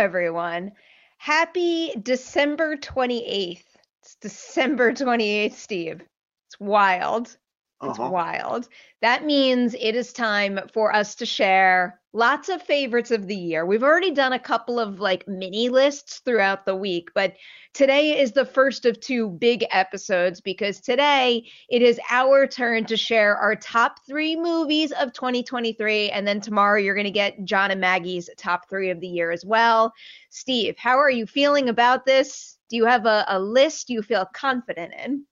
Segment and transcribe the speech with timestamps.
[0.00, 0.72] Everyone.
[1.18, 3.62] Happy December 28th.
[4.00, 6.00] It's December 28th, Steve.
[6.48, 7.36] It's wild.
[7.82, 8.10] It's Uh-huh.
[8.10, 8.68] wild.
[9.00, 13.64] That means it is time for us to share lots of favorites of the year.
[13.64, 17.34] We've already done a couple of like mini lists throughout the week, but
[17.72, 22.96] today is the first of two big episodes because today it is our turn to
[22.96, 26.10] share our top three movies of 2023.
[26.10, 29.30] And then tomorrow you're going to get John and Maggie's top three of the year
[29.30, 29.92] as well.
[30.30, 32.58] Steve, how are you feeling about this?
[32.68, 35.24] Do you have a, a list you feel confident in?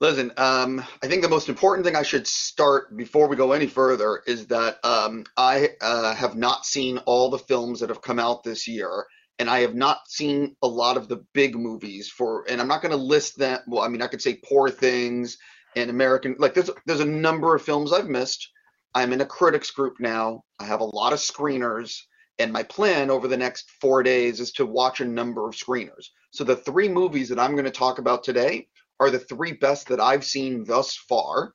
[0.00, 3.66] Listen, um, I think the most important thing I should start before we go any
[3.66, 8.20] further is that um, I uh, have not seen all the films that have come
[8.20, 9.06] out this year,
[9.40, 12.44] and I have not seen a lot of the big movies for.
[12.48, 13.58] And I'm not going to list them.
[13.66, 15.36] Well, I mean, I could say Poor Things
[15.74, 16.36] and American.
[16.38, 18.48] Like, there's there's a number of films I've missed.
[18.94, 20.44] I'm in a critics group now.
[20.60, 21.98] I have a lot of screeners,
[22.38, 26.06] and my plan over the next four days is to watch a number of screeners.
[26.30, 28.68] So the three movies that I'm going to talk about today
[29.00, 31.54] are the three best that I've seen thus far.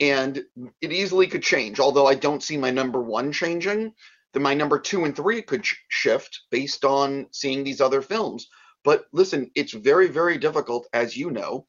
[0.00, 0.42] And
[0.80, 3.92] it easily could change, although I don't see my number one changing.
[4.32, 8.48] Then my number two and three could sh- shift based on seeing these other films.
[8.84, 11.66] But listen, it's very, very difficult, as you know,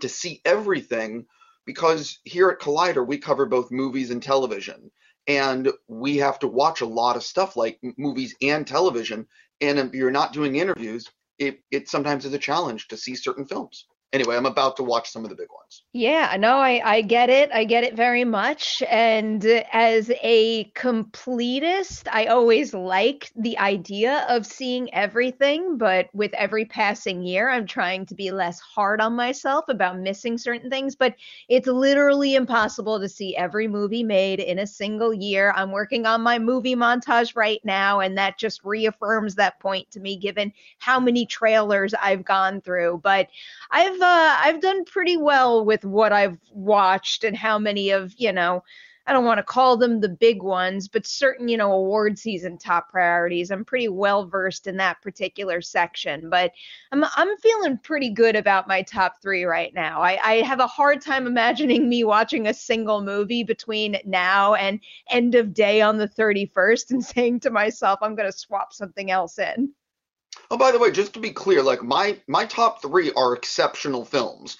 [0.00, 1.26] to see everything
[1.66, 4.90] because here at Collider, we cover both movies and television.
[5.26, 9.26] And we have to watch a lot of stuff like movies and television.
[9.60, 11.06] And if you're not doing interviews,
[11.38, 13.86] it, it sometimes is a challenge to see certain films.
[14.12, 15.84] Anyway, I'm about to watch some of the big ones.
[15.92, 17.48] Yeah, no, I, I get it.
[17.52, 18.82] I get it very much.
[18.90, 25.78] And as a completist, I always like the idea of seeing everything.
[25.78, 30.38] But with every passing year, I'm trying to be less hard on myself about missing
[30.38, 30.96] certain things.
[30.96, 31.14] But
[31.48, 35.52] it's literally impossible to see every movie made in a single year.
[35.54, 40.00] I'm working on my movie montage right now, and that just reaffirms that point to
[40.00, 43.02] me, given how many trailers I've gone through.
[43.04, 43.28] But
[43.70, 48.32] I've uh, I've done pretty well with what I've watched and how many of you
[48.32, 48.62] know
[49.06, 52.58] I don't want to call them the big ones, but certain you know award season
[52.58, 53.50] top priorities.
[53.50, 56.52] I'm pretty well versed in that particular section, but
[56.92, 60.00] I'm I'm feeling pretty good about my top three right now.
[60.00, 64.80] I, I have a hard time imagining me watching a single movie between now and
[65.08, 69.10] end of day on the 31st and saying to myself I'm going to swap something
[69.10, 69.72] else in.
[70.50, 74.04] Oh, by the way, just to be clear, like my my top three are exceptional
[74.04, 74.56] films,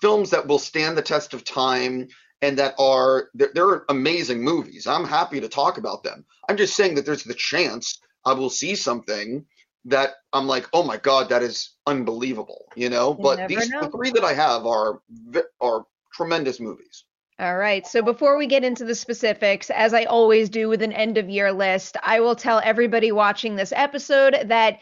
[0.00, 2.08] films that will stand the test of time
[2.42, 4.86] and that are they're, they're amazing movies.
[4.86, 6.24] I'm happy to talk about them.
[6.48, 9.46] I'm just saying that there's the chance I will see something
[9.86, 13.10] that I'm like, oh my god, that is unbelievable, you know.
[13.10, 13.82] You But these know.
[13.82, 15.00] the three that I have are
[15.60, 17.04] are tremendous movies.
[17.38, 17.86] All right.
[17.86, 21.30] So before we get into the specifics, as I always do with an end of
[21.30, 24.80] year list, I will tell everybody watching this episode that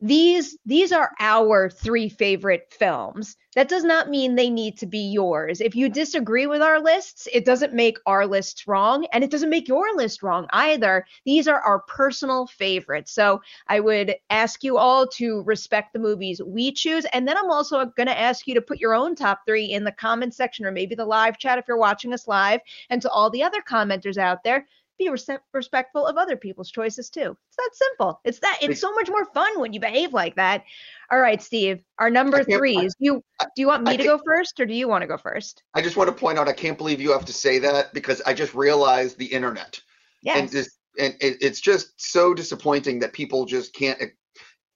[0.00, 3.36] these these are our three favorite films.
[3.56, 5.60] That does not mean they need to be yours.
[5.60, 9.50] If you disagree with our lists, it doesn't make our lists wrong and it doesn't
[9.50, 11.04] make your list wrong either.
[11.26, 13.12] These are our personal favorites.
[13.12, 17.04] So I would ask you all to respect the movies we choose.
[17.12, 19.82] And then I'm also going to ask you to put your own top three in
[19.82, 22.60] the comment section or maybe the live chat if you're watching us live.
[22.88, 24.66] And to all the other commenters out there,
[25.00, 27.36] be res- respectful of other people's choices too.
[27.48, 28.20] It's that simple.
[28.24, 28.58] It's that.
[28.62, 30.62] It's so much more fun when you behave like that.
[31.10, 31.80] All right, Steve.
[31.98, 32.94] Our number I can't- threes.
[32.98, 35.16] You do you want me I to go first, or do you want to go
[35.16, 35.62] first?
[35.74, 38.20] I just want to point out I can't believe you have to say that because
[38.22, 39.80] I just realized the internet.
[40.22, 40.38] Yes.
[40.38, 43.98] and this and it, it's just so disappointing that people just can't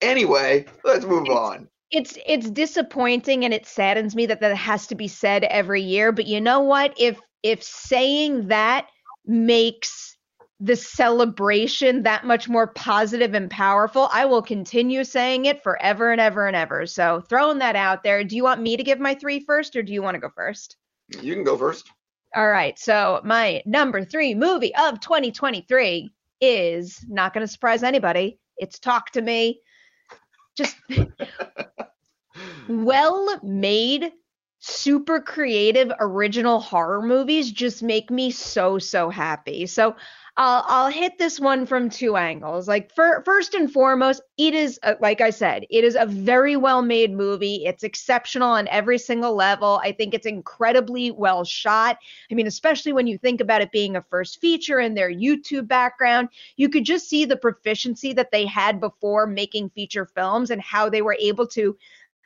[0.00, 1.68] Anyway, let's move on.
[1.90, 6.12] It's it's disappointing and it saddens me that that has to be said every year.
[6.12, 6.94] But you know what?
[6.98, 8.88] If if saying that
[9.26, 10.16] makes
[10.60, 16.20] the celebration that much more positive and powerful, I will continue saying it forever and
[16.20, 16.86] ever and ever.
[16.86, 18.24] So throwing that out there.
[18.24, 20.30] Do you want me to give my three first, or do you want to go
[20.34, 20.76] first?
[21.20, 21.90] You can go first.
[22.34, 22.78] All right.
[22.78, 26.10] So my number three movie of 2023
[26.40, 28.38] is not going to surprise anybody.
[28.56, 29.60] It's Talk to Me.
[30.56, 30.76] Just
[32.68, 34.12] well made,
[34.66, 39.66] super creative, original horror movies just make me so, so happy.
[39.66, 39.94] So
[40.36, 42.66] I'll I'll hit this one from two angles.
[42.66, 46.82] Like for, first and foremost, it is like I said, it is a very well
[46.82, 47.64] made movie.
[47.66, 49.80] It's exceptional on every single level.
[49.84, 51.98] I think it's incredibly well shot.
[52.30, 55.68] I mean, especially when you think about it being a first feature and their YouTube
[55.68, 60.60] background, you could just see the proficiency that they had before making feature films and
[60.60, 61.76] how they were able to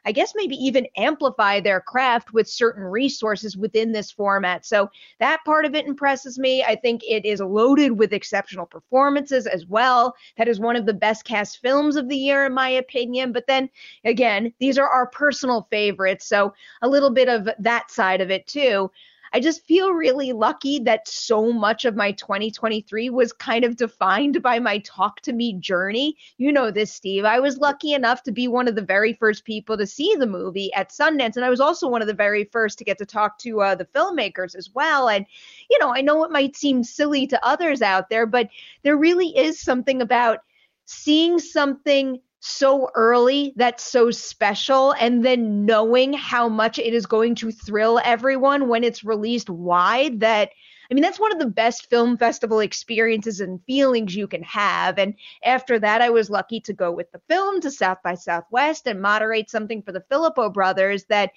[0.05, 4.65] I guess maybe even amplify their craft with certain resources within this format.
[4.65, 4.91] So
[5.21, 6.63] that part of it impresses me.
[6.63, 10.15] I think it is loaded with exceptional performances as well.
[10.37, 13.33] That is one of the best cast films of the year, in my opinion.
[13.33, 13.69] But then
[14.05, 16.27] again, these are our personal favorites.
[16.27, 18.91] So a little bit of that side of it too.
[19.33, 24.43] I just feel really lucky that so much of my 2023 was kind of defined
[24.43, 26.17] by my talk to me journey.
[26.39, 27.25] You know this, Steve.
[27.25, 30.27] I was lucky enough to be one of the very first people to see the
[30.27, 31.37] movie at Sundance.
[31.37, 33.75] And I was also one of the very first to get to talk to uh,
[33.75, 35.09] the filmmakers as well.
[35.09, 35.27] And,
[35.71, 38.49] you know, I know it might seem silly to others out there, but
[38.83, 40.41] there really is something about
[40.87, 47.35] seeing something so early that's so special and then knowing how much it is going
[47.35, 50.51] to thrill everyone when it's released wide that
[50.91, 54.99] I mean that's one of the best film festival experiences and feelings you can have.
[54.99, 55.15] And
[55.45, 59.03] after that I was lucky to go with the film to South by Southwest and
[59.03, 61.33] moderate something for the Philippou brothers that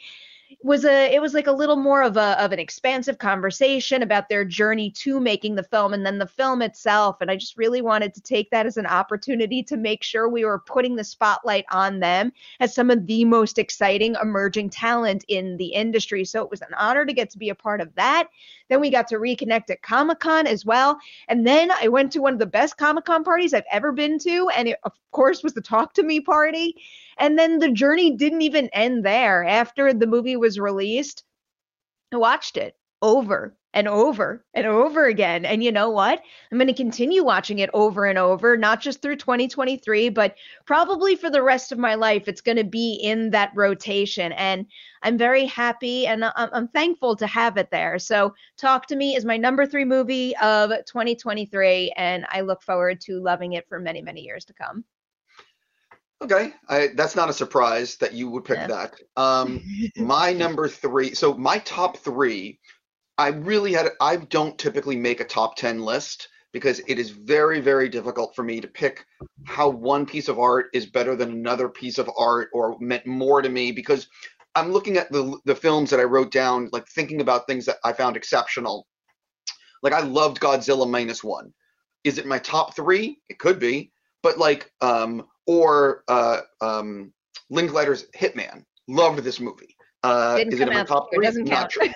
[0.64, 4.30] was a it was like a little more of a of an expansive conversation about
[4.30, 7.18] their journey to making the film and then the film itself.
[7.22, 10.46] And I just really wanted to take that as an opportunity to make sure we
[10.46, 15.58] were putting the spotlight on them as some of the most exciting emerging talent in
[15.58, 16.26] the industry.
[16.26, 18.28] So it was an honor to get to be a part of that.
[18.70, 20.98] Then we got to reconnect at Comic-Con as well.
[21.28, 24.50] And then I went to one of the best Comic-Con parties I've ever been to
[24.56, 26.76] and it of course was the talk to me party.
[27.18, 29.44] And then the journey didn't even end there.
[29.44, 31.24] After the movie was released,
[32.14, 35.46] I watched it over and over and over again.
[35.46, 36.22] And you know what?
[36.52, 40.36] I'm going to continue watching it over and over, not just through 2023, but
[40.66, 42.28] probably for the rest of my life.
[42.28, 44.34] It's going to be in that rotation.
[44.34, 44.66] And
[45.04, 47.98] I'm very happy and I'm, thankful to have it there.
[47.98, 51.94] So, Talk to Me is my number three movie of 2023.
[51.96, 54.84] And I look forward to loving it for many, many years to come.
[56.22, 58.68] Okay, I, that's not a surprise that you would pick yeah.
[58.68, 58.94] that.
[59.18, 59.62] Um,
[59.98, 61.16] my number three.
[61.16, 62.60] So my top three,
[63.18, 63.90] I really had.
[64.00, 68.44] I don't typically make a top ten list because it is very, very difficult for
[68.44, 69.06] me to pick
[69.46, 73.42] how one piece of art is better than another piece of art or meant more
[73.42, 74.08] to me because
[74.56, 77.78] I'm looking at the the films that I wrote down, like thinking about things that
[77.84, 78.88] I found exceptional.
[79.82, 81.54] Like I loved Godzilla minus one.
[82.04, 83.20] Is it my top three?
[83.30, 83.92] It could be,
[84.22, 87.14] but like um or uh, um,
[87.50, 88.64] Linklater's Hitman.
[88.88, 89.76] Loved this movie.
[90.04, 91.26] Uh, Didn't is come it in my out top three?
[91.26, 91.72] Doesn't count.
[91.72, 91.88] sure.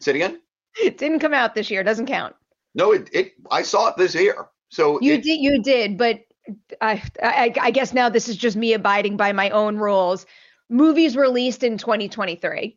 [0.00, 0.40] Say it again.
[0.80, 1.82] It didn't come out this year.
[1.82, 2.34] Doesn't count.
[2.74, 4.46] No, it, it I saw it this year.
[4.70, 5.40] So You it, did.
[5.40, 6.20] You did, but
[6.80, 10.26] I, I I guess now this is just me abiding by my own rules.
[10.68, 12.76] Movies released in 2023.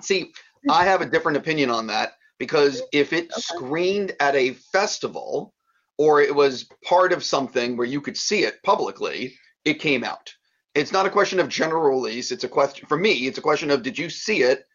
[0.00, 0.32] see,
[0.70, 5.52] I have a different opinion on that because if it screened at a festival
[5.98, 9.34] or it was part of something where you could see it publicly,
[9.64, 10.34] it came out.
[10.74, 12.32] It's not a question of general release.
[12.32, 13.26] It's a question for me.
[13.26, 14.66] It's a question of did you see it?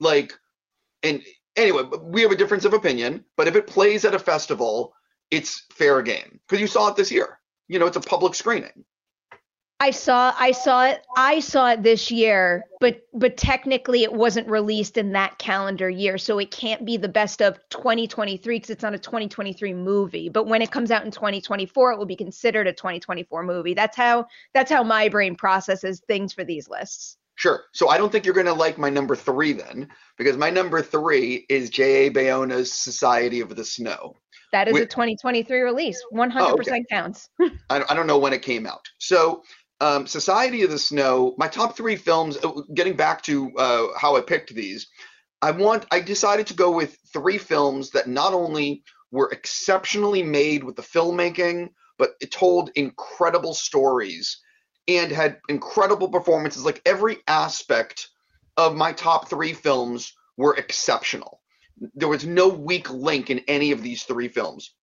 [0.00, 0.32] Like,
[1.02, 1.22] and
[1.56, 3.24] anyway, we have a difference of opinion.
[3.36, 4.94] But if it plays at a festival,
[5.30, 7.38] it's fair game because you saw it this year.
[7.68, 8.84] You know, it's a public screening.
[9.84, 14.48] I saw I saw it I saw it this year, but but technically it wasn't
[14.48, 18.82] released in that calendar year, so it can't be the best of 2023 because it's
[18.82, 20.30] not a 2023 movie.
[20.30, 23.74] But when it comes out in 2024, it will be considered a 2024 movie.
[23.74, 24.24] That's how
[24.54, 27.18] that's how my brain processes things for these lists.
[27.34, 27.64] Sure.
[27.72, 30.80] So I don't think you're going to like my number three then, because my number
[30.80, 32.10] three is J.A.
[32.10, 34.16] Bayona's Society of the Snow.
[34.52, 36.00] That is a 2023 release.
[36.12, 36.84] 100% Oh, okay.
[36.88, 37.28] counts.
[37.40, 38.88] I, I don't know when it came out.
[38.98, 39.42] So,
[39.80, 44.16] um, Society of the Snow, my top three films, uh, getting back to uh, how
[44.16, 44.86] I picked these,
[45.42, 50.64] I want, I decided to go with three films that not only were exceptionally made
[50.64, 54.40] with the filmmaking, but it told incredible stories
[54.88, 56.64] and had incredible performances.
[56.64, 58.08] Like every aspect
[58.56, 61.40] of my top three films were exceptional.
[61.94, 64.74] There was no weak link in any of these three films.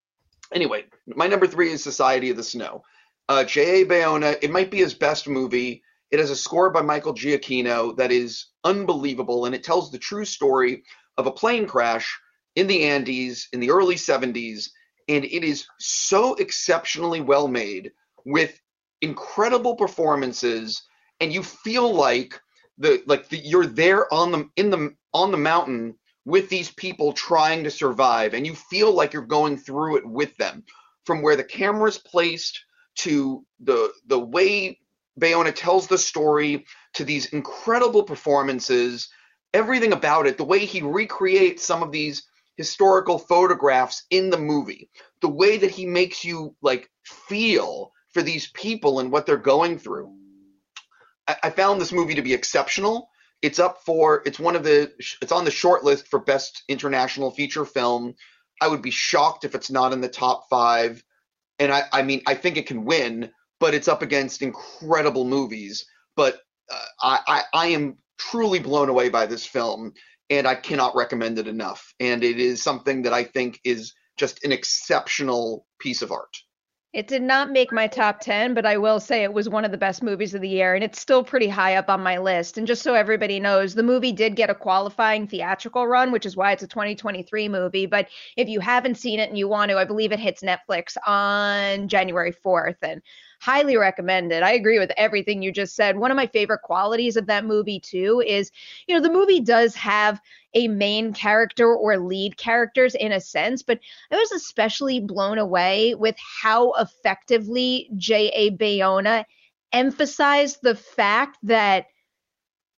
[0.54, 2.84] Anyway, my number three is Society of the Snow.
[3.32, 3.86] Uh, J.A.
[3.86, 5.82] Bayona, it might be his best movie.
[6.12, 10.26] It has a score by Michael Giacchino that is unbelievable, and it tells the true
[10.26, 10.84] story
[11.18, 12.20] of a plane crash
[12.58, 14.72] in the Andes in the early 70s.
[15.08, 17.94] And it is so exceptionally well made
[18.26, 18.60] with
[19.02, 20.82] incredible performances,
[21.22, 22.38] and you feel like
[22.80, 25.96] the like the, you're there on the in the on the mountain
[26.26, 30.36] with these people trying to survive, and you feel like you're going through it with
[30.36, 30.66] them.
[31.06, 32.60] From where the camera's placed
[33.02, 34.80] to the the way
[35.20, 39.10] Bayona tells the story to these incredible performances,
[39.54, 42.24] everything about it, the way he recreates some of these
[42.58, 44.90] historical photographs in the movie,
[45.22, 49.80] the way that he makes you like feel for these people and what they're going
[49.80, 50.14] through.
[51.28, 53.10] I, I found this movie to be exceptional.
[53.42, 54.92] It's up for it's one of the
[55.22, 58.16] it's on the short list for best international feature film.
[58.62, 61.04] I would be shocked if it's not in the top five.
[61.62, 65.86] And I, I mean, I think it can win, but it's up against incredible movies.
[66.16, 66.40] But
[66.72, 69.94] uh, I, I, I am truly blown away by this film,
[70.32, 71.94] and I cannot recommend it enough.
[72.00, 76.36] And it is something that I think is just an exceptional piece of art.
[76.94, 79.72] It did not make my top 10, but I will say it was one of
[79.72, 82.58] the best movies of the year, and it's still pretty high up on my list.
[82.58, 86.36] And just so everybody knows, the movie did get a qualifying theatrical run, which is
[86.36, 87.86] why it's a 2023 movie.
[87.86, 90.98] But if you haven't seen it and you want to, I believe it hits Netflix
[91.08, 92.78] on January 4th.
[92.82, 93.02] And
[93.42, 94.44] highly recommended.
[94.44, 95.98] I agree with everything you just said.
[95.98, 98.52] One of my favorite qualities of that movie, too, is,
[98.88, 100.22] you know, the movie does have
[100.54, 103.80] a main character or lead characters in a sense, but
[104.12, 108.52] I was especially blown away with how effectively J.A.
[108.52, 109.26] Bayona
[109.74, 111.88] emphasized the fact that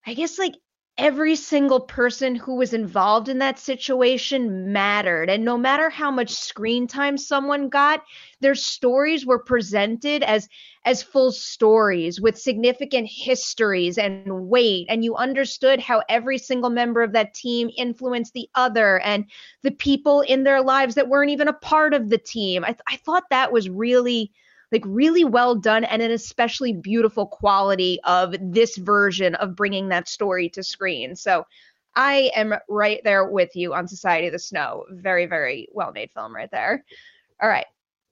[0.06, 0.56] I guess like
[0.98, 5.30] every single person who was involved in that situation mattered.
[5.30, 8.04] And no matter how much screen time someone got,
[8.42, 10.48] their stories were presented as
[10.86, 14.86] as full stories with significant histories and weight.
[14.90, 19.26] And you understood how every single member of that team influenced the other and
[19.62, 22.64] the people in their lives that weren't even a part of the team.
[22.64, 24.32] I, th- I thought that was really
[24.74, 30.10] like really well done and an especially beautiful quality of this version of bringing that
[30.10, 31.16] story to screen.
[31.16, 31.46] So
[31.96, 34.86] I am right there with you on Society of the Snow.
[34.90, 36.84] Very, very well made film right there.
[37.42, 37.68] All right.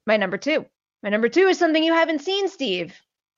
[0.06, 0.64] My number two.
[1.02, 2.94] My number two is something you haven't seen, Steve,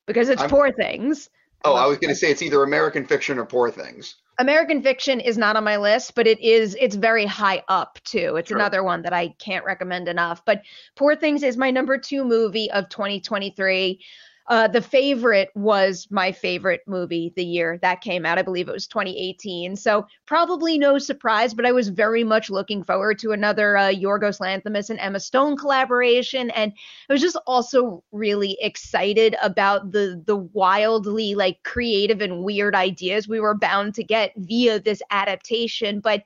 [0.06, 1.30] because it's I'm, Poor Things.
[1.64, 4.16] Oh, I was going to say it's either American Fiction or Poor Things.
[4.38, 8.36] American Fiction is not on my list, but it is it's very high up too.
[8.36, 8.58] It's sure.
[8.58, 10.44] another one that I can't recommend enough.
[10.44, 10.62] But
[10.96, 14.00] Poor Things is my number 2 movie of 2023.
[14.46, 18.38] Uh, the favorite was my favorite movie the year that came out.
[18.38, 19.74] I believe it was 2018.
[19.74, 24.40] So probably no surprise, but I was very much looking forward to another uh, Yorgos
[24.40, 26.72] Lanthimos and Emma Stone collaboration, and
[27.08, 33.26] I was just also really excited about the the wildly like creative and weird ideas
[33.26, 36.00] we were bound to get via this adaptation.
[36.00, 36.22] But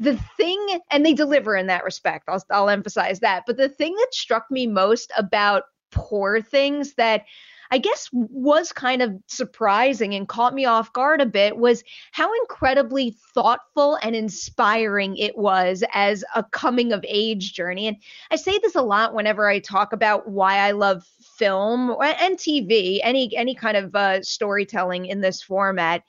[0.00, 2.24] the thing, and they deliver in that respect.
[2.28, 3.44] I'll I'll emphasize that.
[3.46, 5.64] But the thing that struck me most about
[5.94, 7.24] poor things that
[7.70, 11.82] I guess was kind of surprising and caught me off guard a bit was
[12.12, 17.88] how incredibly thoughtful and inspiring it was as a coming of age journey.
[17.88, 17.96] And
[18.30, 21.04] I say this a lot whenever I talk about why I love
[21.38, 26.02] film and TV, any any kind of uh, storytelling in this format.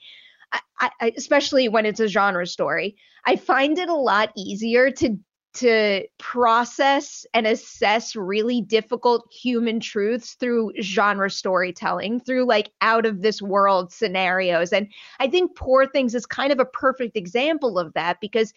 [0.78, 5.18] I, I, especially when it's a genre story, I find it a lot easier to
[5.56, 13.22] to process and assess really difficult human truths through genre storytelling, through like out of
[13.22, 14.72] this world scenarios.
[14.72, 18.52] And I think Poor Things is kind of a perfect example of that because,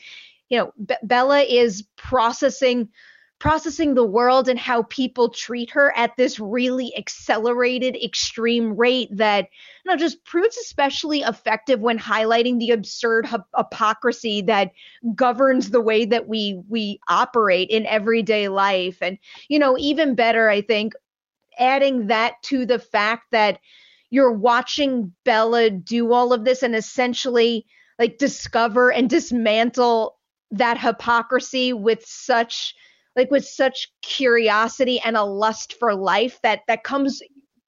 [0.50, 2.90] you know, B- Bella is processing
[3.40, 9.48] processing the world and how people treat her at this really accelerated extreme rate that
[9.84, 14.72] you know just proves especially effective when highlighting the absurd hypocrisy that
[15.16, 18.98] governs the way that we we operate in everyday life.
[19.02, 19.18] And
[19.48, 20.94] you know even better i think
[21.58, 23.60] adding that to the fact that
[24.10, 27.66] you're watching Bella do all of this and essentially
[28.00, 30.18] like discover and dismantle
[30.52, 32.74] that hypocrisy with such
[33.20, 37.22] like with such curiosity and a lust for life that that comes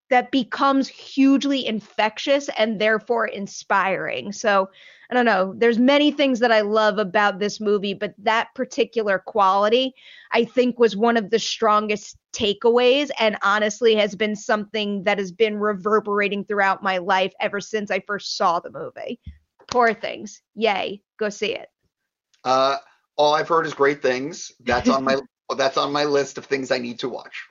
[0.10, 4.32] that becomes hugely infectious and therefore inspiring.
[4.32, 4.70] So
[5.10, 5.54] I don't know.
[5.58, 9.94] There's many things that I love about this movie, but that particular quality,
[10.32, 15.34] I think, was one of the strongest takeaways, and honestly, has been something that has
[15.34, 19.20] been reverberating throughout my life ever since I first saw the movie.
[19.70, 20.42] Poor things.
[20.56, 21.02] Yay.
[21.20, 21.68] Go see it.
[22.46, 22.78] Uh,
[23.18, 24.52] all I've heard is great things.
[24.62, 25.18] That's on my
[25.56, 27.48] that's on my list of things I need to watch.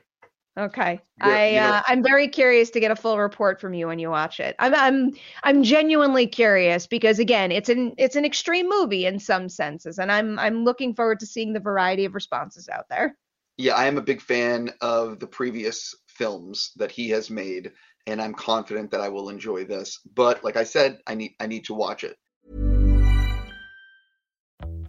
[0.59, 3.87] Okay, I you know, uh, I'm very curious to get a full report from you
[3.87, 4.57] when you watch it.
[4.59, 5.12] I'm I'm
[5.45, 10.11] I'm genuinely curious because again, it's an it's an extreme movie in some senses, and
[10.11, 13.16] I'm I'm looking forward to seeing the variety of responses out there.
[13.59, 17.73] Yeah, I am a big fan of the previous films that he has made,
[18.07, 20.00] and I'm confident that I will enjoy this.
[20.14, 22.16] But like I said, I need I need to watch it.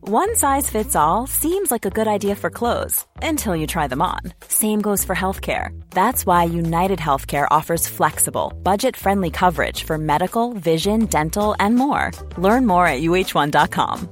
[0.04, 4.02] One size fits all seems like a good idea for clothes until you try them
[4.02, 4.34] on.
[4.48, 5.80] Same goes for healthcare.
[5.92, 12.10] That's why United Healthcare offers flexible, budget friendly coverage for medical, vision, dental, and more.
[12.40, 14.10] Learn more at uhone.com.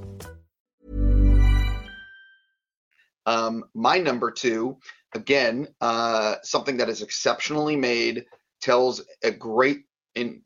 [3.26, 4.76] Um, my number two,
[5.16, 8.26] again, uh, something that is exceptionally made,
[8.62, 10.42] tells a great in.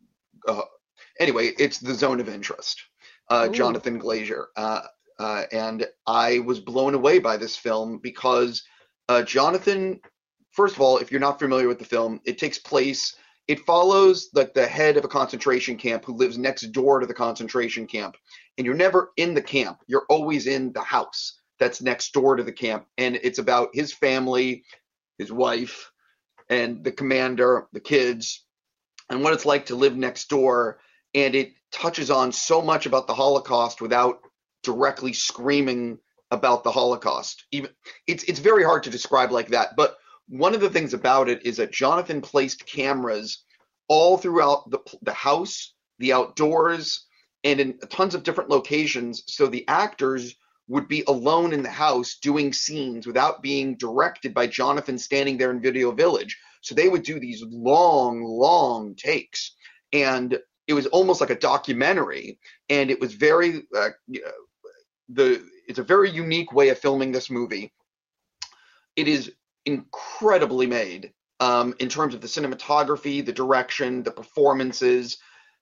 [0.48, 0.62] Uh,
[1.20, 2.82] anyway, it's the zone of interest.
[3.28, 4.46] Uh, Jonathan Glazer.
[4.56, 4.82] Uh,
[5.18, 8.62] uh, and I was blown away by this film because
[9.08, 10.00] uh, Jonathan,
[10.52, 13.16] first of all, if you're not familiar with the film, it takes place.
[13.46, 17.14] It follows like the head of a concentration camp who lives next door to the
[17.14, 18.16] concentration camp,
[18.56, 19.78] and you're never in the camp.
[19.86, 23.92] You're always in the house that's next door to the camp, and it's about his
[23.92, 24.64] family,
[25.18, 25.90] his wife,
[26.48, 28.44] and the commander, the kids,
[29.10, 30.78] and what it's like to live next door.
[31.14, 34.20] And it touches on so much about the Holocaust without
[34.64, 35.98] directly screaming
[36.30, 37.44] about the Holocaust.
[37.52, 37.70] Even
[38.06, 39.76] it's it's very hard to describe like that.
[39.76, 39.96] But
[40.28, 43.44] one of the things about it is that Jonathan placed cameras
[43.88, 47.06] all throughout the the house, the outdoors,
[47.44, 50.34] and in tons of different locations, so the actors
[50.66, 55.50] would be alone in the house doing scenes without being directed by Jonathan standing there
[55.50, 56.38] in Video Village.
[56.62, 59.54] So they would do these long, long takes,
[59.92, 62.38] and it was almost like a documentary,
[62.70, 63.90] and it was very uh,
[65.08, 67.72] the it's a very unique way of filming this movie.
[68.96, 69.32] It is
[69.64, 75.18] incredibly made um, in terms of the cinematography, the direction, the performances,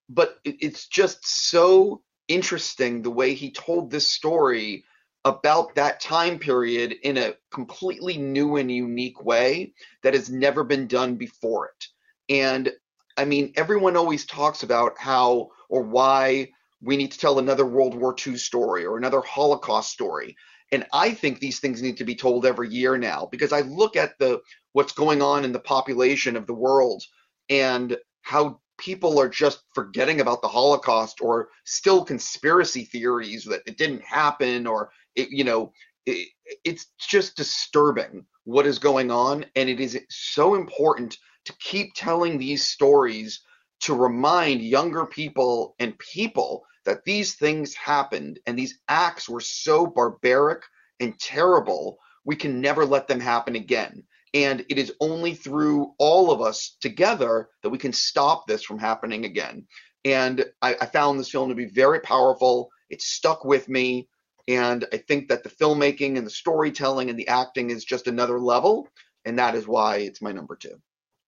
[0.08, 4.84] but it, it's just so interesting the way he told this story
[5.24, 10.86] about that time period in a completely new and unique way that has never been
[10.86, 11.86] done before it.
[12.28, 12.72] And
[13.16, 16.50] I mean, everyone always talks about how or why
[16.82, 20.36] we need to tell another World War II story or another Holocaust story.
[20.72, 23.94] And I think these things need to be told every year now because I look
[23.94, 24.40] at the
[24.72, 27.02] what's going on in the population of the world
[27.48, 33.76] and how people are just forgetting about the Holocaust or still conspiracy theories that it
[33.76, 35.72] didn't happen or it, you know
[36.06, 36.28] it,
[36.64, 42.38] it's just disturbing what is going on and it is so important to keep telling
[42.38, 43.42] these stories
[43.80, 49.86] to remind younger people and people that these things happened and these acts were so
[49.86, 50.62] barbaric
[51.00, 54.04] and terrible, we can never let them happen again.
[54.34, 58.78] And it is only through all of us together that we can stop this from
[58.78, 59.66] happening again.
[60.04, 62.70] And I, I found this film to be very powerful.
[62.88, 64.08] It stuck with me.
[64.48, 68.40] And I think that the filmmaking and the storytelling and the acting is just another
[68.40, 68.88] level.
[69.24, 70.80] And that is why it's my number two.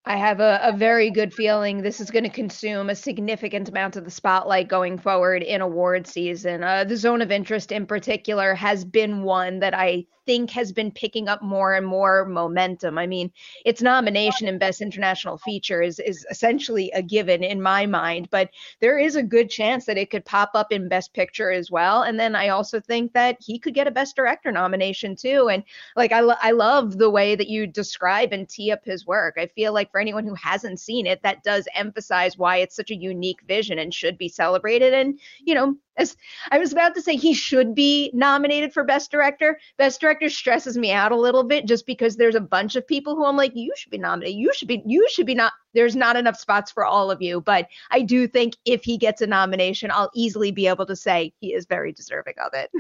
[0.07, 3.97] I have a, a very good feeling this is going to consume a significant amount
[3.97, 6.63] of the spotlight going forward in award season.
[6.63, 10.91] Uh, the zone of interest, in particular, has been one that I think has been
[10.91, 12.99] picking up more and more momentum.
[12.99, 13.31] I mean,
[13.65, 18.51] its nomination in Best International Feature is is essentially a given in my mind, but
[18.81, 22.03] there is a good chance that it could pop up in Best Picture as well.
[22.03, 25.49] And then I also think that he could get a Best Director nomination too.
[25.49, 25.63] And
[25.97, 29.35] like I lo- I love the way that you describe and tee up his work.
[29.39, 32.91] I feel like for anyone who hasn't seen it, that does emphasize why it's such
[32.91, 34.93] a unique vision and should be celebrated.
[34.93, 36.17] And you know, as
[36.51, 39.57] I was about to say, he should be nominated for Best Director.
[39.79, 43.15] Best Director stresses me out a little bit just because there's a bunch of people
[43.15, 44.37] who I'm like, you should be nominated.
[44.37, 45.53] You should be, you should be not.
[45.75, 47.41] There's not enough spots for all of you.
[47.41, 51.33] But I do think if he gets a nomination, I'll easily be able to say
[51.39, 52.73] he is very deserving of it.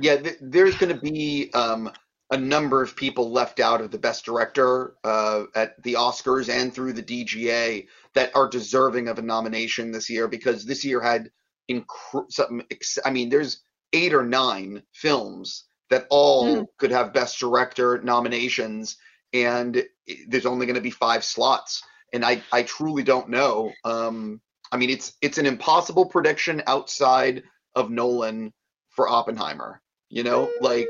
[0.00, 1.90] Yeah, th- there's going to be um,
[2.30, 6.72] a number of people left out of the Best Director uh, at the Oscars and
[6.72, 11.30] through the DGA that are deserving of a nomination this year because this year had
[11.70, 12.64] inc- something.
[13.04, 13.62] I mean, there's
[13.92, 16.66] eight or nine films that all mm.
[16.78, 18.98] could have best director nominations,
[19.32, 19.82] and
[20.26, 21.82] there's only going to be five slots.
[22.12, 23.72] and I I truly don't know.
[23.84, 27.42] Um, I mean, it's it's an impossible prediction outside
[27.74, 28.52] of Nolan
[28.90, 29.80] for Oppenheimer.
[30.10, 30.88] You know, like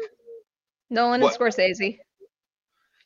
[0.90, 1.98] Nolan What- and Scorsese.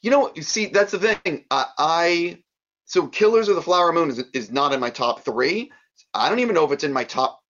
[0.01, 1.45] you know, you see, that's the thing.
[1.51, 2.39] I, I
[2.85, 5.71] so Killers of the Flower Moon is is not in my top three.
[6.15, 7.41] I don't even know if it's in my top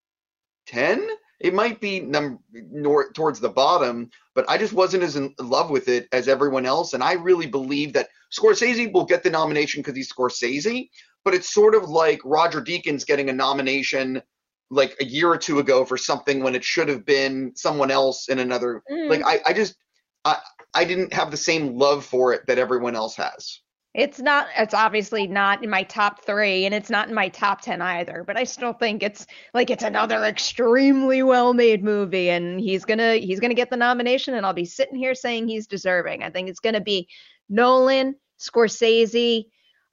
[0.67, 1.09] ten.
[1.41, 5.71] It might be num nor, towards the bottom, but I just wasn't as in love
[5.71, 9.81] with it as everyone else, and I really believe that Scorsese will get the nomination
[9.81, 10.89] because he's Scorsese.
[11.25, 14.23] But it's sort of like Roger Deakins getting a nomination
[14.71, 18.29] like a year or two ago for something when it should have been someone else
[18.29, 18.83] in another.
[18.91, 19.11] Mm.
[19.11, 19.77] Like I, I just
[20.25, 20.39] I,
[20.75, 23.61] I didn't have the same love for it that everyone else has.
[23.95, 27.61] It's not, it's obviously not in my top three, and it's not in my top
[27.61, 32.59] 10 either, but I still think it's like it's another extremely well made movie, and
[32.59, 36.23] he's gonna he's gonna get the nomination, and I'll be sitting here saying he's deserving.
[36.23, 37.07] I think it's gonna be
[37.51, 39.45] Nolan, Scorsese,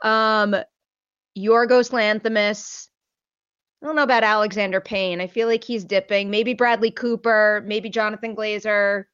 [0.02, 0.56] um,
[1.38, 2.88] Yorgos Lanthimos.
[3.82, 5.20] I don't know about Alexander Payne.
[5.20, 6.30] I feel like he's dipping.
[6.30, 9.06] Maybe Bradley Cooper, maybe Jonathan Glazer.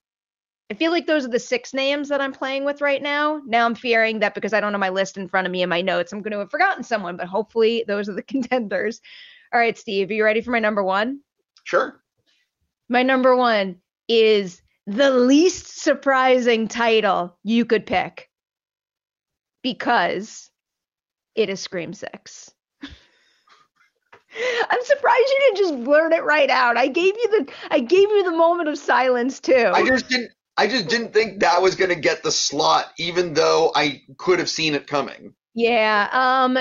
[0.71, 3.39] I feel like those are the six names that I'm playing with right now.
[3.45, 5.69] Now I'm fearing that because I don't have my list in front of me and
[5.69, 8.99] my notes, I'm going to have forgotten someone, but hopefully those are the contenders.
[9.54, 11.19] All right, Steve, are you ready for my number one?
[11.65, 12.01] Sure.
[12.89, 18.30] My number one is the least surprising title you could pick
[19.62, 20.49] because
[21.36, 22.51] it is Scream 6.
[22.84, 26.78] I'm surprised you didn't just blurt it right out.
[26.78, 29.71] I gave you the I gave you the moment of silence too.
[29.73, 33.72] I just didn't I just didn't think that was gonna get the slot, even though
[33.76, 35.34] I could have seen it coming.
[35.54, 36.58] Yeah, um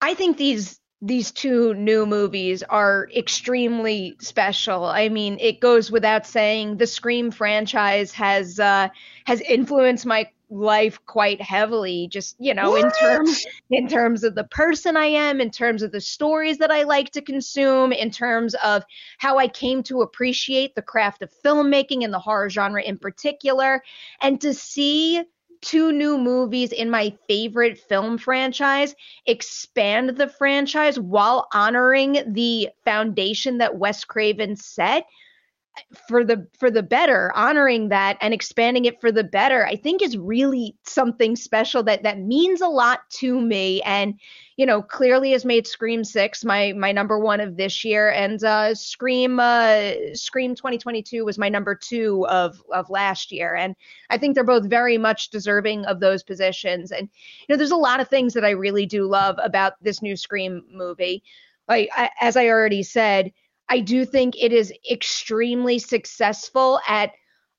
[0.00, 4.84] I think these these two new movies are extremely special.
[4.84, 8.88] I mean, it goes without saying the Scream franchise has uh
[9.26, 14.44] has influenced my life quite heavily just, you know, in terms in terms of the
[14.44, 18.54] person I am, in terms of the stories that I like to consume, in terms
[18.64, 18.84] of
[19.18, 23.82] how I came to appreciate the craft of filmmaking and the horror genre in particular.
[24.20, 25.22] And to see
[25.60, 28.94] two new movies in my favorite film franchise
[29.26, 35.06] expand the franchise while honoring the foundation that Wes Craven set
[36.08, 40.02] for the for the better honoring that and expanding it for the better i think
[40.02, 43.82] is really something special that that means a lot to me.
[43.82, 44.18] And
[44.56, 48.10] you know clearly has made scream 6 my my number one of this year.
[48.10, 53.54] And uh scream uh scream 2022 was my number two of of last year.
[53.54, 53.74] And
[54.10, 56.92] i think they're both very much deserving of those positions.
[56.92, 57.08] And
[57.40, 60.16] you know there's a lot of things that i really do love about this new
[60.16, 61.22] scream movie.
[61.68, 63.32] Like I, as i already said
[63.68, 67.12] I do think it is extremely successful at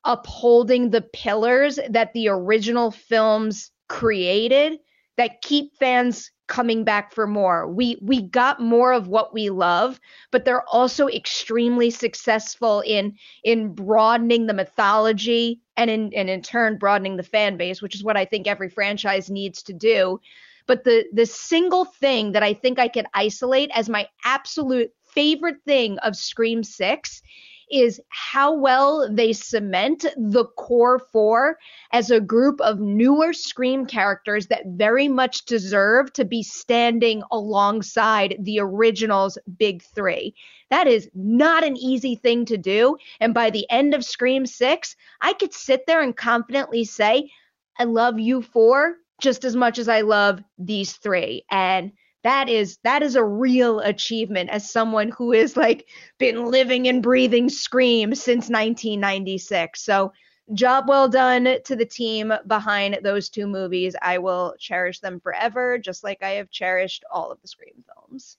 [0.05, 4.79] upholding the pillars that the original films created
[5.17, 7.67] that keep fans coming back for more.
[7.67, 9.99] We we got more of what we love,
[10.31, 16.77] but they're also extremely successful in in broadening the mythology and in and in turn
[16.77, 20.19] broadening the fan base, which is what I think every franchise needs to do.
[20.65, 25.61] But the the single thing that I think I could isolate as my absolute favorite
[25.65, 27.21] thing of Scream 6
[27.69, 31.57] is how well they cement the core four
[31.91, 38.37] as a group of newer Scream characters that very much deserve to be standing alongside
[38.39, 40.33] the original's big three.
[40.69, 42.95] That is not an easy thing to do.
[43.19, 47.29] And by the end of Scream 6, I could sit there and confidently say,
[47.77, 51.43] I love you four just as much as I love these three.
[51.51, 51.91] And
[52.23, 57.01] that is that is a real achievement as someone who has like been living and
[57.03, 60.11] breathing scream since 1996 so
[60.53, 65.77] job well done to the team behind those two movies i will cherish them forever
[65.77, 68.37] just like i have cherished all of the scream films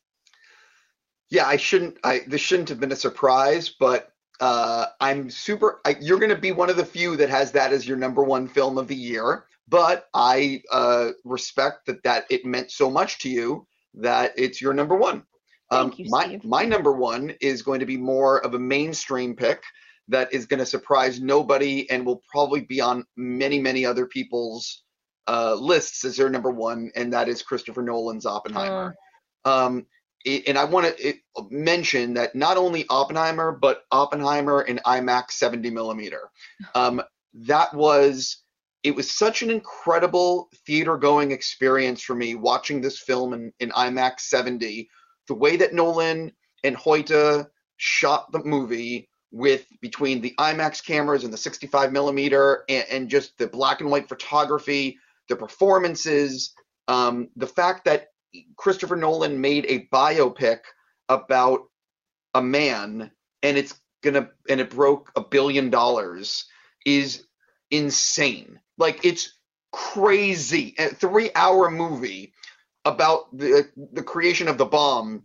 [1.31, 1.99] Yeah, I shouldn't.
[2.05, 5.81] I this shouldn't have been a surprise, but uh, I'm super.
[5.85, 8.23] I, you're going to be one of the few that has that as your number
[8.23, 9.45] one film of the year.
[9.69, 14.75] But I uh, respect that that it meant so much to you that it's your
[14.75, 15.25] number one.
[15.71, 16.45] Um, you, my Steve.
[16.45, 19.63] my number one is going to be more of a mainstream pick
[20.09, 24.83] that is going to surprise nobody and will probably be on many many other people's
[25.29, 28.97] uh, lists as their number one, and that is Christopher Nolan's Oppenheimer.
[29.45, 29.87] Um,
[30.25, 31.15] it, and I want to
[31.51, 36.31] mention that not only Oppenheimer, but Oppenheimer in IMAX 70 millimeter.
[36.75, 38.43] Um, that was
[38.83, 43.71] it was such an incredible theater going experience for me watching this film in, in
[43.71, 44.89] IMAX 70.
[45.29, 46.33] The way that Nolan
[46.65, 52.85] and Hoyte shot the movie with between the IMAX cameras and the 65 millimeter and,
[52.91, 56.53] and just the black and white photography, the performances,
[56.89, 58.09] um, the fact that
[58.57, 60.59] Christopher Nolan made a biopic
[61.09, 61.63] about
[62.35, 63.11] a man
[63.43, 66.47] and it's gonna and it broke a billion dollars
[66.87, 67.27] is
[67.71, 68.61] insane.
[68.79, 69.39] Like it's
[69.73, 70.75] crazy.
[70.79, 72.33] A three hour movie
[72.85, 75.25] about the the creation of the bomb.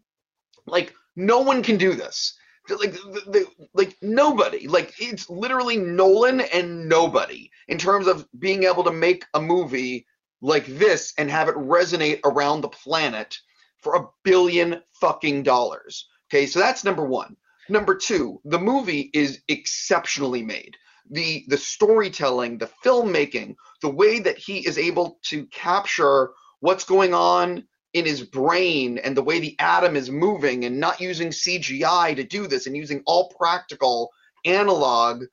[0.65, 2.37] Like no one can do this.
[2.67, 4.67] Like the, the, like nobody.
[4.67, 10.07] Like it's literally Nolan and nobody in terms of being able to make a movie
[10.41, 13.37] like this and have it resonate around the planet
[13.81, 16.07] for a billion fucking dollars.
[16.29, 17.35] Okay, so that's number one.
[17.69, 20.75] Number two, the movie is exceptionally made.
[21.11, 27.13] The the storytelling, the filmmaking, the way that he is able to capture what's going
[27.13, 32.15] on in his brain and the way the atom is moving and not using CGI
[32.15, 34.11] to do this and using all practical
[34.43, 35.23] analog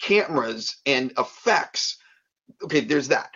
[0.00, 1.98] cameras and effects.
[2.64, 3.30] Okay, there's that.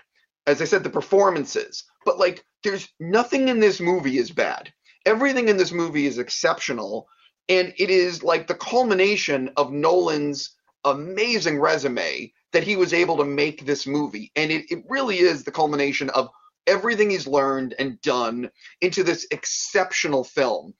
[0.46, 1.84] As I said, the performances.
[2.04, 4.72] But like there's nothing in this movie is bad.
[5.04, 7.08] Everything in this movie is exceptional
[7.48, 10.54] and it is like the culmination of Nolan's
[10.84, 14.30] amazing resume that he was able to make this movie.
[14.36, 16.28] And it, it really is the culmination of
[16.66, 20.74] everything he's learned and done into this exceptional film.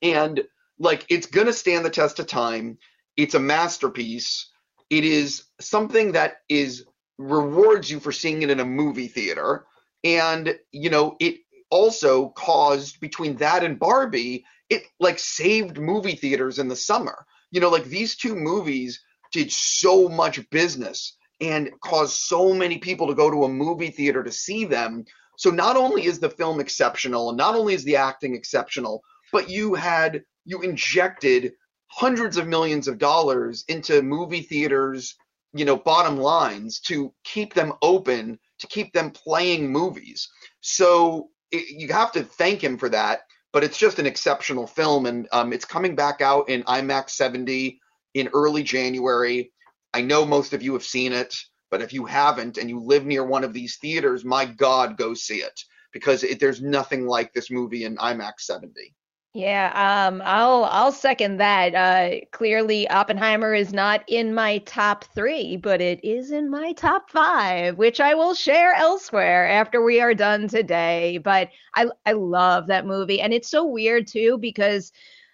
[0.00, 0.42] And
[0.78, 2.78] like it's going to stand the test of time.
[3.16, 4.50] It's a masterpiece.
[4.90, 6.84] It is something that is
[7.18, 9.66] rewards you for seeing it in a movie theater.
[10.04, 11.36] And you know, it
[11.70, 17.26] also caused between that and Barbie, it like saved movie theaters in the summer.
[17.50, 19.00] You know, like these two movies
[19.32, 24.22] did so much business and caused so many people to go to a movie theater
[24.22, 25.04] to see them.
[25.36, 29.50] So not only is the film exceptional and not only is the acting exceptional, but
[29.50, 31.52] you had you injected
[31.88, 35.14] hundreds of millions of dollars into movie theaters,
[35.52, 40.28] you know, bottom lines to keep them open, to keep them playing movies.
[40.60, 43.20] So it, you have to thank him for that.
[43.52, 47.78] But it's just an exceptional film, and um, it's coming back out in IMAX 70
[48.14, 49.52] in early January.
[49.94, 51.34] I know most of you have seen it,
[51.70, 55.14] but if you haven't and you live near one of these theaters, my God, go
[55.14, 55.58] see it
[55.92, 58.94] because it, there's nothing like this movie in IMAX 70.
[59.34, 59.72] Yeah,
[60.08, 61.74] um, I'll I'll second that.
[61.74, 67.08] Uh, clearly, Oppenheimer is not in my top three, but it is in my top
[67.10, 71.16] five, which I will share elsewhere after we are done today.
[71.16, 74.92] But I I love that movie, and it's so weird too because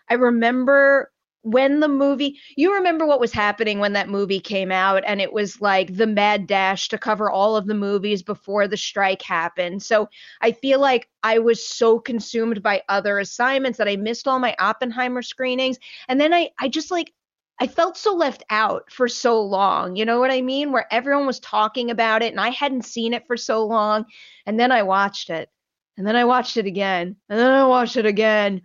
[0.09, 1.11] I remember
[1.51, 5.33] when the movie you remember what was happening when that movie came out and it
[5.33, 9.83] was like the mad dash to cover all of the movies before the strike happened
[9.83, 10.09] so
[10.43, 14.55] i feel like i was so consumed by other assignments that i missed all my
[14.59, 17.13] oppenheimer screenings and then i i just like
[17.61, 19.97] I felt so left out for so long.
[19.97, 20.71] You know what I mean?
[20.71, 24.05] Where everyone was talking about it and I hadn't seen it for so long.
[24.47, 25.51] And then I watched it.
[25.97, 27.17] And then I watched it again.
[27.29, 28.63] And then I watched it again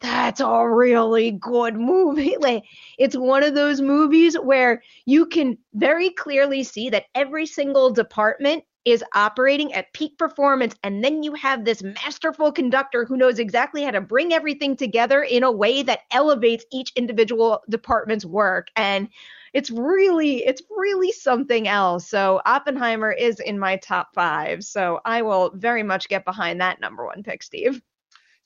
[0.00, 2.36] that's a really good movie.
[2.46, 2.64] Like
[2.98, 8.64] it's one of those movies where you can very clearly see that every single department
[8.84, 13.82] is operating at peak performance and then you have this masterful conductor who knows exactly
[13.82, 18.68] how to bring everything together in a way that elevates each individual department's work.
[18.76, 19.08] And
[19.52, 22.08] it's really it's really something else.
[22.08, 24.62] So oppenheimer is in my top five.
[24.62, 27.82] So i will very much get behind that number one pick steve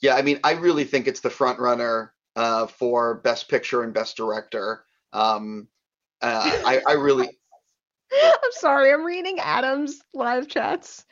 [0.00, 3.92] yeah, I mean, I really think it's the front runner uh, for Best Picture and
[3.92, 4.84] Best Director.
[5.12, 5.68] Um,
[6.22, 7.28] uh, I, I really.
[8.12, 11.04] I'm sorry, I'm reading Adam's live chats.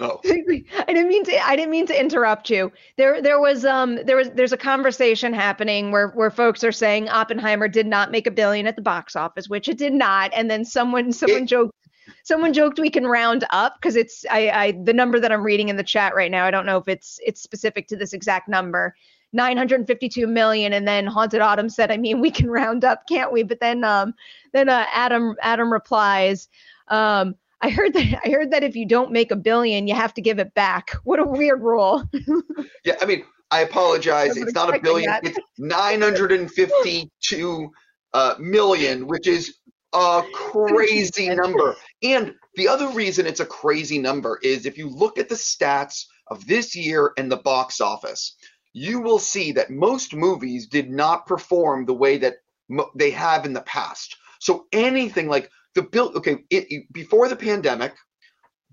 [0.00, 0.18] Oh.
[0.24, 2.72] I didn't mean to I didn't mean to interrupt you.
[2.96, 7.10] There there was um there was there's a conversation happening where where folks are saying
[7.10, 10.50] Oppenheimer did not make a billion at the box office, which it did not, and
[10.50, 11.74] then someone someone it, joked
[12.24, 15.68] someone joked we can round up because it's I, I the number that I'm reading
[15.68, 16.44] in the chat right now.
[16.44, 18.94] I don't know if it's it's specific to this exact number.
[19.32, 23.44] 952 million and then haunted autumn said i mean we can round up can't we
[23.44, 24.12] but then um
[24.52, 26.48] then uh, adam adam replies
[26.88, 30.14] um I heard that I heard that if you don't make a billion, you have
[30.14, 30.92] to give it back.
[31.04, 32.08] What a weird rule.
[32.84, 34.36] yeah, I mean, I apologize.
[34.36, 35.10] It's not a billion.
[35.10, 35.26] That.
[35.26, 37.70] It's 952
[38.12, 39.56] uh, million, which is
[39.92, 41.76] a crazy number.
[42.02, 46.04] And the other reason it's a crazy number is if you look at the stats
[46.28, 48.36] of this year and the box office,
[48.72, 52.36] you will see that most movies did not perform the way that
[52.68, 54.16] mo- they have in the past.
[54.38, 57.94] So anything like the bill, okay, it, it, before the pandemic,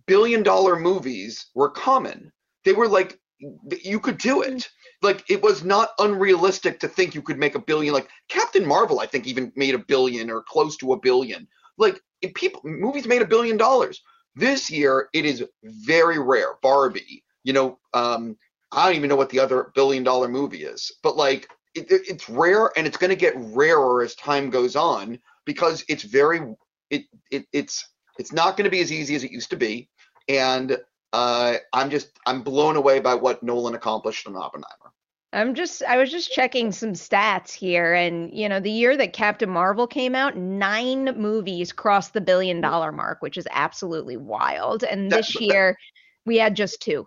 [0.05, 2.31] billion dollar movies were common.
[2.63, 4.69] They were like you could do it.
[5.01, 7.93] Like it was not unrealistic to think you could make a billion.
[7.93, 11.47] Like Captain Marvel, I think even made a billion or close to a billion.
[11.77, 11.99] Like
[12.35, 14.01] people, movies made a billion dollars.
[14.35, 16.55] This year, it is very rare.
[16.61, 18.37] Barbie, you know, um,
[18.71, 22.29] I don't even know what the other billion dollar movie is, but like it, it's
[22.29, 26.41] rare and it's going to get rarer as time goes on because it's very
[26.89, 27.87] it, it it's
[28.19, 29.89] it's not going to be as easy as it used to be
[30.27, 30.77] and
[31.13, 34.91] uh, i'm just i'm blown away by what nolan accomplished in oppenheimer.
[35.33, 39.11] I'm just I was just checking some stats here and you know the year that
[39.11, 44.83] Captain Marvel came out 9 movies crossed the billion dollar mark which is absolutely wild.
[44.83, 45.77] And this year
[46.25, 47.05] we had just 2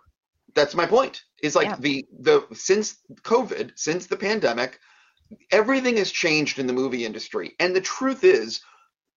[0.53, 1.75] that's my point is like Yeah.
[1.79, 4.79] the the since covid since the pandemic
[5.51, 7.55] everything has changed in the movie industry.
[7.59, 8.61] And the truth is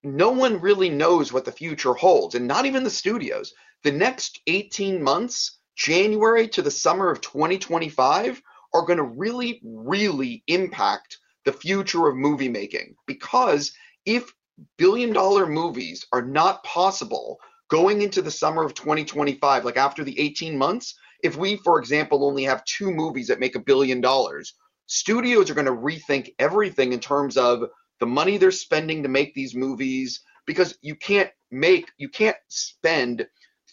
[0.03, 3.53] no one really knows what the future holds and not even the studios
[3.85, 8.42] the next 18 months january to the summer of 2025
[8.73, 12.94] are going to really really impact the future of movie making.
[13.07, 13.73] Because
[14.07, 14.33] if
[14.79, 20.18] billion dollar movies are not possible going into the summer of 2025 like after the
[20.18, 20.94] 18 months
[21.25, 24.53] if we, for example, only have two movies that make a billion dollars,
[24.87, 27.64] studios are going to rethink everything in terms of
[27.99, 33.27] the money they're spending to make these movies because you can't make, you can't spend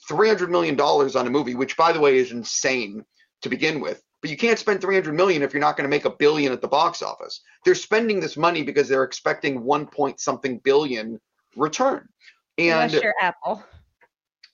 [0.10, 3.04] $300 million on a movie, which by the way is insane
[3.42, 4.02] to begin with.
[4.22, 6.62] But you can't spend 300 million if you're not going to make a billion at
[6.62, 7.42] the box office.
[7.66, 11.20] They're spending this money because they're expecting one point something billion
[11.56, 12.08] return.
[12.58, 13.64] And unless you're Apple.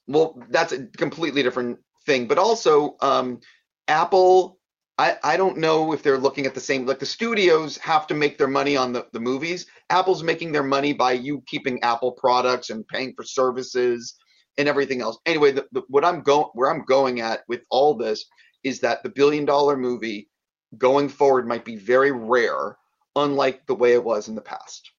[0.07, 2.27] well, that's a completely different thing.
[2.27, 3.41] But also, um,
[3.89, 4.57] Apple,
[4.97, 8.13] I, I don't know if they're looking at the same, like the studios have to
[8.13, 9.65] make their money on the, the movies.
[9.89, 14.15] Apple's making their money by you keeping Apple products and paying for services
[14.57, 15.17] and everything else.
[15.25, 18.25] Anyway, the, the, what I'm going, where I'm going at with all this
[18.63, 20.29] is that the billion dollar movie
[20.77, 22.77] going forward might be very rare,
[23.15, 24.91] unlike the way it was in the past.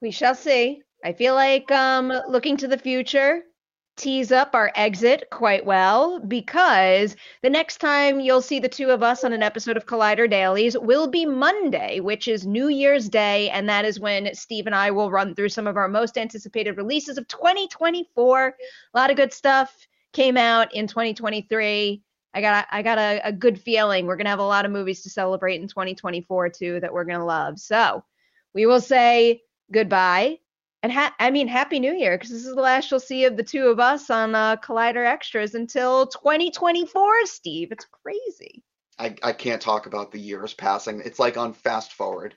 [0.00, 0.82] We shall see.
[1.04, 3.42] I feel like um, looking to the future
[3.96, 9.02] tease up our exit quite well because the next time you'll see the two of
[9.02, 13.50] us on an episode of Collider Dailies will be Monday, which is New Year's Day,
[13.50, 16.76] and that is when Steve and I will run through some of our most anticipated
[16.76, 18.46] releases of 2024.
[18.48, 22.02] A lot of good stuff came out in 2023.
[22.36, 25.02] I got I got a, a good feeling we're gonna have a lot of movies
[25.02, 27.60] to celebrate in 2024 too that we're gonna love.
[27.60, 28.04] So
[28.52, 30.38] we will say goodbye
[30.84, 33.38] and ha- I mean, Happy New Year, because this is the last you'll see of
[33.38, 37.72] the two of us on uh, Collider Extras until 2024, Steve.
[37.72, 38.62] It's crazy.
[38.98, 41.00] I, I can't talk about the years passing.
[41.02, 42.36] It's like on fast forward.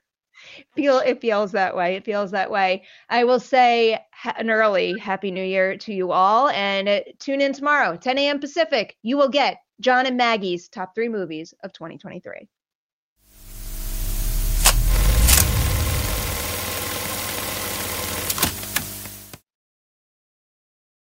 [0.78, 1.96] Feel it feels that way.
[1.98, 2.86] It feels that way.
[3.10, 7.42] I will say ha- an early Happy New Year to you all, and uh, tune
[7.42, 8.40] in tomorrow, 10 a.m.
[8.40, 8.96] Pacific.
[9.04, 12.48] You will get John and Maggie's top three movies of 2023.